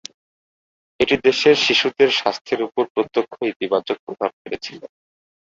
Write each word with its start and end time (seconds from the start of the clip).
এটি 0.99 1.15
দেশের 1.27 1.55
শিশুদের 1.65 2.09
স্বাস্থ্যের 2.11 2.59
উপর 2.67 2.83
প্রত্যক্ষ 2.93 3.33
ইতিবাচক 3.51 3.97
প্রভাব 4.05 4.31
ফেলেছিল। 4.41 4.81